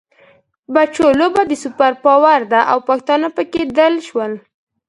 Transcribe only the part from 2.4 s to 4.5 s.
ده او پښتانه پکې دل شول.